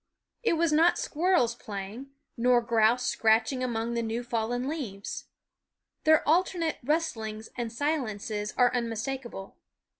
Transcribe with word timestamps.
It 0.41 0.53
was 0.53 0.73
not 0.73 0.97
squirrels 0.97 1.53
playing, 1.53 2.07
nor 2.35 2.59
grouse 2.59 3.05
scratch 3.05 3.51
ing 3.53 3.63
among 3.63 3.93
the 3.93 4.01
new 4.01 4.23
fallen 4.23 4.67
leaves. 4.67 5.25
Their 6.05 6.27
alternate 6.27 6.77
rustlings 6.83 7.49
and 7.55 7.71
silences 7.71 8.51
are 8.57 8.71
unmis 8.73 9.05
takable. 9.05 9.53